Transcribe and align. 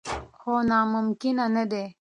خو 0.39 0.53
ناممکن 0.69 1.37
نه 1.55 1.63
دي. 1.71 1.83